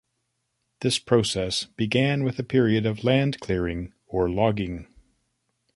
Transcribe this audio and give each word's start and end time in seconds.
This 0.79 0.97
process 0.97 1.65
began 1.65 2.23
with 2.23 2.39
a 2.39 2.43
period 2.43 2.87
of 2.87 3.03
land 3.03 3.39
clearing, 3.39 3.93
or 4.07 4.27
logging. 4.31 4.87